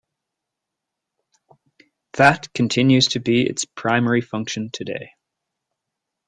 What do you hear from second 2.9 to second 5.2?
to be its primary function today.